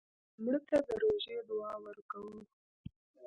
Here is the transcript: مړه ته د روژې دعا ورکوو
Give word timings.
مړه 0.43 0.59
ته 0.67 0.77
د 0.85 0.87
روژې 1.01 1.37
دعا 1.47 1.73
ورکوو 1.85 2.39